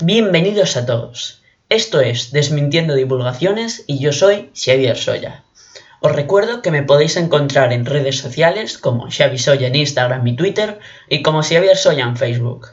Bienvenidos 0.00 0.76
a 0.76 0.86
todos. 0.86 1.42
Esto 1.68 2.00
es 2.00 2.30
Desmintiendo 2.30 2.94
Divulgaciones 2.94 3.82
y 3.88 3.98
yo 3.98 4.12
soy 4.12 4.48
Xavier 4.54 4.96
Soya. 4.96 5.42
Os 6.00 6.12
recuerdo 6.12 6.62
que 6.62 6.70
me 6.70 6.84
podéis 6.84 7.16
encontrar 7.16 7.72
en 7.72 7.84
redes 7.84 8.16
sociales 8.16 8.78
como 8.78 9.10
Xavi 9.10 9.38
Soya 9.38 9.66
en 9.66 9.74
Instagram 9.74 10.24
y 10.24 10.36
Twitter 10.36 10.78
y 11.08 11.22
como 11.22 11.42
Xavier 11.42 11.76
Soya 11.76 12.04
en 12.04 12.16
Facebook. 12.16 12.68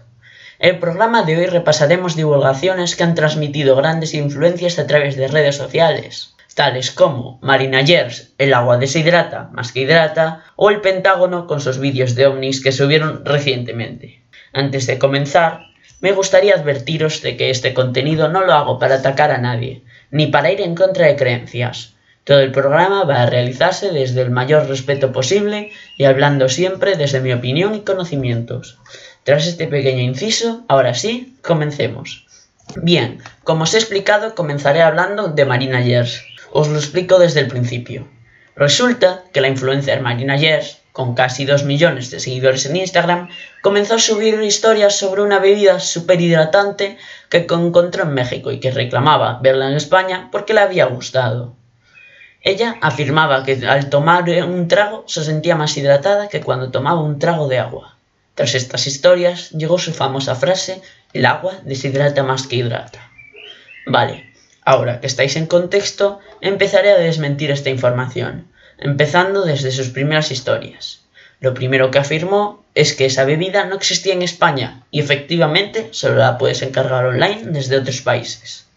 El 0.59 0.77
programa 0.77 1.23
de 1.23 1.37
hoy 1.37 1.45
repasaremos 1.47 2.15
divulgaciones 2.15 2.95
que 2.95 3.03
han 3.03 3.15
transmitido 3.15 3.75
grandes 3.75 4.13
influencias 4.13 4.77
a 4.77 4.85
través 4.85 5.15
de 5.15 5.27
redes 5.27 5.55
sociales, 5.55 6.35
tales 6.53 6.91
como 6.91 7.39
Marina 7.41 7.81
Yers, 7.81 8.33
el 8.37 8.53
agua 8.53 8.77
deshidrata 8.77 9.49
más 9.51 9.71
que 9.71 9.81
hidrata, 9.81 10.43
o 10.55 10.69
el 10.69 10.79
Pentágono 10.79 11.47
con 11.47 11.59
sus 11.59 11.79
vídeos 11.79 12.13
de 12.13 12.27
ovnis 12.27 12.61
que 12.61 12.71
subieron 12.71 13.25
recientemente. 13.25 14.21
Antes 14.53 14.85
de 14.85 14.99
comenzar, 14.99 15.74
me 16.05 16.11
gustaría 16.11 16.53
advertiros 16.53 17.23
de 17.23 17.35
que 17.35 17.49
este 17.49 17.73
contenido 17.73 18.27
no 18.27 18.45
lo 18.45 18.53
hago 18.53 18.77
para 18.77 18.97
atacar 18.97 19.31
a 19.31 19.39
nadie, 19.39 19.81
ni 20.11 20.27
para 20.27 20.51
ir 20.51 20.61
en 20.61 20.75
contra 20.75 21.07
de 21.07 21.15
creencias. 21.15 21.95
Todo 22.23 22.41
el 22.41 22.51
programa 22.51 23.05
va 23.05 23.23
a 23.23 23.25
realizarse 23.25 23.89
desde 23.89 24.21
el 24.21 24.29
mayor 24.29 24.67
respeto 24.67 25.11
posible 25.11 25.71
y 25.97 26.03
hablando 26.03 26.47
siempre 26.47 26.95
desde 26.95 27.21
mi 27.21 27.33
opinión 27.33 27.73
y 27.73 27.81
conocimientos. 27.81 28.77
Tras 29.23 29.47
este 29.47 29.65
pequeño 29.65 30.03
inciso, 30.03 30.63
ahora 30.67 30.93
sí, 30.93 31.35
comencemos. 31.41 32.27
Bien, 32.75 33.17
como 33.43 33.63
os 33.63 33.73
he 33.73 33.77
explicado, 33.77 34.35
comenzaré 34.35 34.83
hablando 34.83 35.29
de 35.29 35.45
Marina 35.45 35.81
Yers. 35.81 36.23
Os 36.51 36.67
lo 36.67 36.77
explico 36.77 37.17
desde 37.17 37.39
el 37.39 37.47
principio. 37.47 38.07
Resulta 38.55 39.23
que 39.33 39.41
la 39.41 39.47
influencer 39.47 40.01
Marina 40.01 40.37
Yers 40.37 40.83
con 40.95 41.13
casi 41.13 41.43
2 41.43 41.65
millones 41.65 42.09
de 42.09 42.21
seguidores 42.21 42.65
en 42.67 42.77
Instagram, 42.77 43.27
comenzó 43.61 43.95
a 43.95 43.99
subir 43.99 44.41
historias 44.41 44.95
sobre 44.95 45.23
una 45.23 45.39
bebida 45.39 45.81
súper 45.81 46.21
hidratante 46.21 46.97
que 47.29 47.45
encontró 47.49 48.03
en 48.03 48.13
México 48.13 48.49
y 48.49 48.61
que 48.61 48.71
reclamaba 48.71 49.39
verla 49.43 49.67
en 49.67 49.75
España 49.75 50.29
porque 50.31 50.53
le 50.53 50.61
había 50.61 50.85
gustado. 50.85 51.53
Ella 52.41 52.77
afirmaba 52.79 53.43
que 53.43 53.67
al 53.67 53.89
tomar 53.89 54.23
un 54.47 54.69
trago 54.69 55.03
se 55.05 55.25
sentía 55.25 55.57
más 55.57 55.75
hidratada 55.75 56.29
que 56.29 56.39
cuando 56.39 56.71
tomaba 56.71 57.01
un 57.01 57.19
trago 57.19 57.49
de 57.49 57.59
agua. 57.59 57.97
Tras 58.33 58.55
estas 58.55 58.87
historias 58.87 59.49
llegó 59.49 59.77
su 59.77 59.93
famosa 59.93 60.33
frase, 60.35 60.81
el 61.11 61.25
agua 61.25 61.55
deshidrata 61.65 62.23
más 62.23 62.47
que 62.47 62.55
hidrata. 62.55 63.11
Vale, 63.85 64.31
ahora 64.63 65.01
que 65.01 65.07
estáis 65.07 65.35
en 65.35 65.47
contexto, 65.47 66.21
empezaré 66.39 66.91
a 66.91 66.97
desmentir 66.97 67.51
esta 67.51 67.69
información 67.69 68.47
empezando 68.77 69.43
desde 69.43 69.71
sus 69.71 69.89
primeras 69.89 70.31
historias. 70.31 71.01
Lo 71.39 71.53
primero 71.53 71.91
que 71.91 71.99
afirmó 71.99 72.65
es 72.73 72.93
que 72.93 73.05
esa 73.05 73.25
bebida 73.25 73.65
no 73.65 73.75
existía 73.75 74.13
en 74.13 74.21
España 74.21 74.83
y 74.91 74.99
efectivamente 74.99 75.89
solo 75.91 76.15
la 76.15 76.37
puedes 76.37 76.61
encargar 76.61 77.05
online 77.05 77.43
desde 77.45 77.77
otros 77.77 78.01
países. 78.01 78.67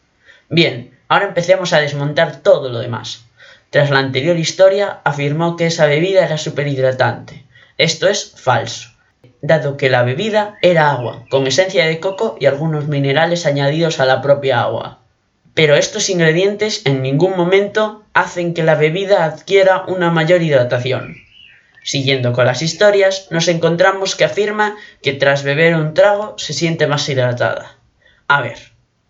Bien, 0.49 0.97
ahora 1.09 1.29
empecemos 1.29 1.73
a 1.73 1.81
desmontar 1.81 2.43
todo 2.43 2.69
lo 2.69 2.79
demás. 2.79 3.25
Tras 3.71 3.91
la 3.91 3.99
anterior 3.99 4.37
historia, 4.39 5.01
afirmó 5.05 5.57
que 5.57 5.67
esa 5.67 5.87
bebida 5.87 6.25
era 6.25 6.39
superhidratante. 6.39 7.45
Esto 7.77 8.09
es 8.09 8.33
falso, 8.37 8.91
dado 9.43 9.77
que 9.77 9.91
la 9.91 10.03
bebida 10.03 10.57
era 10.63 10.91
agua, 10.91 11.25
con 11.31 11.47
esencia 11.47 11.87
de 11.87 12.01
coco 12.01 12.37
y 12.41 12.47
algunos 12.47 12.89
minerales 12.89 13.47
añadidos 13.47 14.01
a 14.01 14.07
la 14.07 14.23
propia 14.23 14.63
agua 14.63 15.01
pero 15.59 15.75
estos 15.75 16.09
ingredientes 16.09 16.83
en 16.85 17.03
ningún 17.03 17.37
momento 17.37 18.05
hacen 18.15 18.55
que 18.55 18.63
la 18.63 18.77
bebida 18.77 19.25
adquiera 19.25 19.87
una 19.89 20.09
mayor 20.09 20.41
hidratación. 20.41 21.17
Siguiendo 21.83 22.33
con 22.33 22.47
las 22.47 22.63
historias, 22.63 23.27
nos 23.33 23.49
encontramos 23.49 24.15
que 24.15 24.25
afirma 24.25 24.77
que 25.03 25.15
tras 25.15 25.43
beber 25.43 25.75
un 25.75 25.95
trago 25.95 26.39
se 26.39 26.53
siente 26.53 26.87
más 26.87 27.09
hidratada. 27.09 27.77
A 28.29 28.41
ver, 28.41 28.57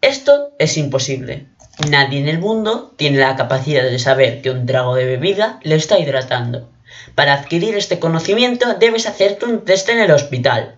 esto 0.01 0.55
es 0.59 0.79
imposible. 0.79 1.49
Nadie 1.91 2.19
en 2.19 2.29
el 2.29 2.39
mundo 2.39 2.95
tiene 2.97 3.19
la 3.19 3.37
capacidad 3.37 3.83
de 3.83 3.99
saber 3.99 4.41
que 4.41 4.51
un 4.51 4.65
trago 4.65 4.95
de 4.95 5.05
bebida 5.05 5.61
le 5.65 5.75
está 5.75 5.99
hidratando. 5.99 6.71
Para 7.15 7.35
adquirir 7.35 7.77
este 7.77 7.99
conocimiento 7.99 8.73
debes 8.81 9.07
hacerte 9.07 9.45
un 9.45 9.67
test 9.67 9.91
en 9.91 9.99
el 9.99 10.13
hospital. 10.13 10.77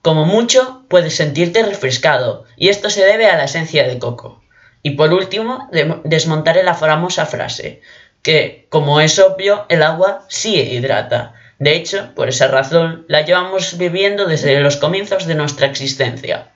Como 0.00 0.24
mucho, 0.24 0.86
puedes 0.88 1.14
sentirte 1.14 1.62
refrescado, 1.62 2.46
y 2.56 2.70
esto 2.70 2.88
se 2.88 3.04
debe 3.04 3.26
a 3.26 3.36
la 3.36 3.44
esencia 3.44 3.86
de 3.86 3.98
coco. 3.98 4.42
Y 4.88 4.92
por 4.92 5.12
último, 5.12 5.68
desmontaré 6.04 6.62
la 6.62 6.72
famosa 6.72 7.26
frase, 7.26 7.82
que, 8.22 8.66
como 8.70 9.02
es 9.02 9.18
obvio, 9.18 9.66
el 9.68 9.82
agua 9.82 10.24
sí 10.30 10.58
hidrata. 10.58 11.34
De 11.58 11.76
hecho, 11.76 12.14
por 12.14 12.30
esa 12.30 12.48
razón, 12.48 13.04
la 13.06 13.20
llevamos 13.20 13.76
viviendo 13.76 14.24
desde 14.24 14.58
los 14.60 14.78
comienzos 14.78 15.26
de 15.26 15.34
nuestra 15.34 15.66
existencia. 15.66 16.52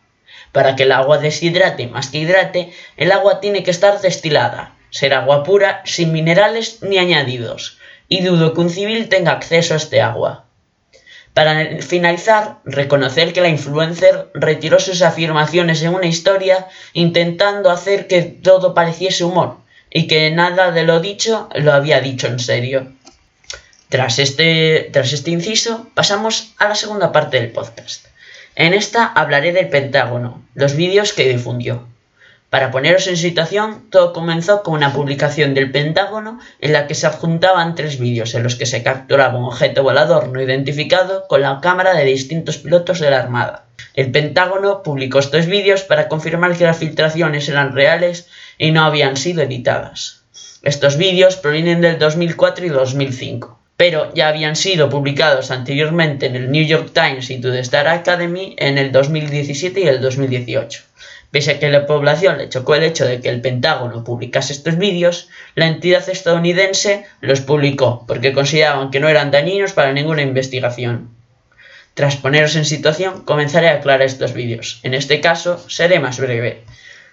Para 0.50 0.76
que 0.76 0.84
el 0.84 0.92
agua 0.92 1.18
deshidrate 1.18 1.88
más 1.88 2.08
que 2.08 2.20
hidrate, 2.20 2.72
el 2.96 3.12
agua 3.12 3.38
tiene 3.40 3.62
que 3.64 3.70
estar 3.70 4.00
destilada, 4.00 4.76
ser 4.88 5.12
agua 5.12 5.42
pura, 5.42 5.82
sin 5.84 6.10
minerales 6.10 6.78
ni 6.80 6.96
añadidos, 6.96 7.76
y 8.08 8.22
dudo 8.22 8.54
que 8.54 8.62
un 8.62 8.70
civil 8.70 9.10
tenga 9.10 9.32
acceso 9.32 9.74
a 9.74 9.76
este 9.76 10.00
agua. 10.00 10.46
Para 11.34 11.80
finalizar, 11.80 12.58
reconocer 12.64 13.32
que 13.32 13.40
la 13.40 13.48
influencer 13.48 14.30
retiró 14.34 14.78
sus 14.78 15.00
afirmaciones 15.00 15.82
en 15.82 15.94
una 15.94 16.06
historia 16.06 16.68
intentando 16.92 17.70
hacer 17.70 18.06
que 18.06 18.22
todo 18.22 18.74
pareciese 18.74 19.24
humor 19.24 19.56
y 19.90 20.06
que 20.06 20.30
nada 20.30 20.72
de 20.72 20.82
lo 20.82 21.00
dicho 21.00 21.48
lo 21.54 21.72
había 21.72 22.00
dicho 22.00 22.26
en 22.26 22.38
serio. 22.38 22.92
Tras 23.88 24.18
este, 24.18 24.90
tras 24.92 25.12
este 25.12 25.30
inciso, 25.30 25.86
pasamos 25.94 26.54
a 26.58 26.68
la 26.68 26.74
segunda 26.74 27.12
parte 27.12 27.38
del 27.38 27.50
podcast. 27.50 28.06
En 28.54 28.74
esta 28.74 29.06
hablaré 29.06 29.52
del 29.52 29.70
Pentágono, 29.70 30.42
los 30.54 30.76
vídeos 30.76 31.14
que 31.14 31.28
difundió. 31.28 31.88
Para 32.52 32.70
poneros 32.70 33.06
en 33.06 33.16
situación, 33.16 33.88
todo 33.88 34.12
comenzó 34.12 34.62
con 34.62 34.74
una 34.74 34.92
publicación 34.92 35.54
del 35.54 35.72
Pentágono 35.72 36.38
en 36.60 36.74
la 36.74 36.86
que 36.86 36.94
se 36.94 37.06
adjuntaban 37.06 37.74
tres 37.74 37.98
vídeos 37.98 38.34
en 38.34 38.42
los 38.42 38.56
que 38.56 38.66
se 38.66 38.82
capturaba 38.82 39.38
un 39.38 39.46
objeto 39.46 39.82
volador 39.82 40.28
no 40.28 40.38
identificado 40.38 41.26
con 41.28 41.40
la 41.40 41.62
cámara 41.62 41.94
de 41.94 42.04
distintos 42.04 42.58
pilotos 42.58 43.00
de 43.00 43.10
la 43.10 43.20
Armada. 43.20 43.64
El 43.94 44.10
Pentágono 44.10 44.82
publicó 44.82 45.18
estos 45.20 45.46
vídeos 45.46 45.80
para 45.84 46.08
confirmar 46.08 46.54
que 46.54 46.64
las 46.64 46.76
filtraciones 46.76 47.48
eran 47.48 47.74
reales 47.74 48.28
y 48.58 48.70
no 48.70 48.84
habían 48.84 49.16
sido 49.16 49.40
editadas. 49.40 50.20
Estos 50.62 50.98
vídeos 50.98 51.36
provienen 51.36 51.80
del 51.80 51.98
2004 51.98 52.66
y 52.66 52.68
2005, 52.68 53.58
pero 53.78 54.12
ya 54.12 54.28
habían 54.28 54.56
sido 54.56 54.90
publicados 54.90 55.50
anteriormente 55.50 56.26
en 56.26 56.36
el 56.36 56.52
New 56.52 56.66
York 56.66 56.90
Times 56.92 57.30
y 57.30 57.40
The 57.40 57.60
Star 57.60 57.88
Academy 57.88 58.54
en 58.58 58.76
el 58.76 58.92
2017 58.92 59.80
y 59.80 59.88
el 59.88 60.02
2018. 60.02 60.82
Pese 61.32 61.52
a 61.52 61.58
que 61.58 61.70
la 61.70 61.86
población 61.86 62.36
le 62.36 62.50
chocó 62.50 62.74
el 62.74 62.82
hecho 62.82 63.06
de 63.06 63.22
que 63.22 63.30
el 63.30 63.40
Pentágono 63.40 64.04
publicase 64.04 64.52
estos 64.52 64.76
vídeos, 64.76 65.30
la 65.54 65.66
entidad 65.66 66.06
estadounidense 66.06 67.06
los 67.22 67.40
publicó 67.40 68.04
porque 68.06 68.34
consideraban 68.34 68.90
que 68.90 69.00
no 69.00 69.08
eran 69.08 69.30
dañinos 69.30 69.72
para 69.72 69.94
ninguna 69.94 70.20
investigación. 70.20 71.08
Tras 71.94 72.16
poneros 72.16 72.54
en 72.56 72.66
situación, 72.66 73.22
comenzaré 73.24 73.70
a 73.70 73.76
aclarar 73.76 74.02
estos 74.02 74.34
vídeos. 74.34 74.80
En 74.82 74.92
este 74.92 75.22
caso, 75.22 75.58
seré 75.70 76.00
más 76.00 76.20
breve. 76.20 76.64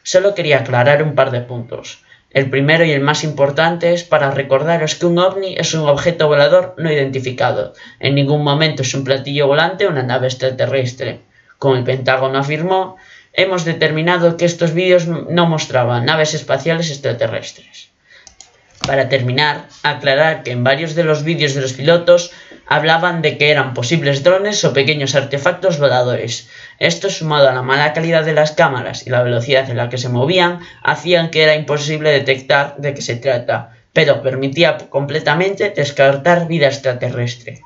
Solo 0.03 0.35
quería 0.35 0.59
aclarar 0.59 1.01
un 1.01 1.15
par 1.15 1.31
de 1.31 1.39
puntos. 1.39 2.03
El 2.31 2.49
primero 2.49 2.83
y 2.83 2.91
el 2.91 3.01
más 3.01 3.23
importante 3.23 3.93
es 3.93 4.03
para 4.03 4.31
recordaros 4.31 4.95
que 4.95 5.05
un 5.05 5.17
ovni 5.17 5.55
es 5.57 5.73
un 5.73 5.87
objeto 5.87 6.27
volador 6.27 6.75
no 6.77 6.91
identificado. 6.91 7.73
En 8.01 8.15
ningún 8.15 8.43
momento 8.43 8.81
es 8.81 8.93
un 8.93 9.05
platillo 9.05 9.47
volante 9.47 9.87
o 9.87 9.89
una 9.89 10.03
nave 10.03 10.27
extraterrestre. 10.27 11.21
Como 11.57 11.75
el 11.75 11.83
Pentágono 11.83 12.37
afirmó, 12.37 12.97
hemos 13.33 13.65
determinado 13.65 14.37
que 14.37 14.45
estos 14.45 14.73
vídeos 14.73 15.07
no 15.07 15.45
mostraban 15.45 16.05
naves 16.05 16.33
espaciales 16.33 16.89
extraterrestres. 16.89 17.89
Para 18.85 19.09
terminar, 19.09 19.67
aclarar 19.83 20.43
que 20.43 20.51
en 20.51 20.63
varios 20.63 20.95
de 20.95 21.03
los 21.03 21.23
vídeos 21.23 21.53
de 21.53 21.61
los 21.61 21.73
pilotos 21.73 22.31
hablaban 22.65 23.21
de 23.21 23.37
que 23.37 23.51
eran 23.51 23.73
posibles 23.73 24.23
drones 24.23 24.63
o 24.63 24.73
pequeños 24.73 25.15
artefactos 25.15 25.79
voladores. 25.79 26.49
Esto 26.79 27.09
sumado 27.09 27.49
a 27.49 27.53
la 27.53 27.61
mala 27.61 27.93
calidad 27.93 28.23
de 28.23 28.33
las 28.33 28.51
cámaras 28.51 29.05
y 29.05 29.09
la 29.09 29.21
velocidad 29.21 29.69
en 29.69 29.77
la 29.77 29.89
que 29.89 29.97
se 29.97 30.09
movían, 30.09 30.59
hacían 30.81 31.29
que 31.29 31.43
era 31.43 31.55
imposible 31.55 32.09
detectar 32.11 32.77
de 32.77 32.93
qué 32.93 33.01
se 33.01 33.15
trata, 33.15 33.75
pero 33.93 34.21
permitía 34.21 34.77
completamente 34.89 35.71
descartar 35.75 36.47
vida 36.47 36.67
extraterrestre. 36.67 37.61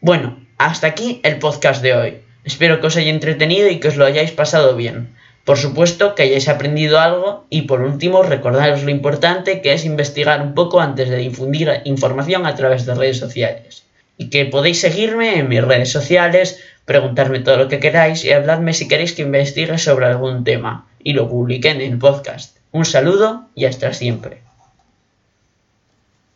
Bueno, 0.00 0.44
hasta 0.58 0.88
aquí 0.88 1.20
el 1.22 1.38
podcast 1.38 1.82
de 1.82 1.94
hoy. 1.94 2.20
Espero 2.44 2.80
que 2.80 2.88
os 2.88 2.96
haya 2.96 3.10
entretenido 3.10 3.68
y 3.68 3.78
que 3.78 3.88
os 3.88 3.96
lo 3.96 4.04
hayáis 4.04 4.32
pasado 4.32 4.76
bien. 4.76 5.14
Por 5.44 5.58
supuesto 5.58 6.14
que 6.14 6.22
hayáis 6.22 6.48
aprendido 6.48 7.00
algo 7.00 7.46
y 7.50 7.62
por 7.62 7.82
último 7.82 8.22
recordaros 8.22 8.84
lo 8.84 8.90
importante 8.90 9.60
que 9.60 9.72
es 9.72 9.84
investigar 9.84 10.40
un 10.40 10.54
poco 10.54 10.80
antes 10.80 11.08
de 11.08 11.16
difundir 11.16 11.70
información 11.84 12.46
a 12.46 12.54
través 12.54 12.86
de 12.86 12.94
redes 12.94 13.18
sociales. 13.18 13.84
Y 14.16 14.30
que 14.30 14.44
podéis 14.44 14.80
seguirme 14.80 15.38
en 15.38 15.48
mis 15.48 15.64
redes 15.64 15.90
sociales, 15.90 16.62
preguntarme 16.84 17.40
todo 17.40 17.56
lo 17.56 17.68
que 17.68 17.80
queráis 17.80 18.24
y 18.24 18.30
habladme 18.30 18.72
si 18.72 18.86
queréis 18.86 19.14
que 19.14 19.22
investigue 19.22 19.78
sobre 19.78 20.06
algún 20.06 20.44
tema 20.44 20.86
y 21.02 21.12
lo 21.14 21.28
publique 21.28 21.70
en 21.70 21.80
el 21.80 21.98
podcast. 21.98 22.56
Un 22.70 22.84
saludo 22.84 23.46
y 23.54 23.64
hasta 23.64 23.92
siempre. 23.92 24.51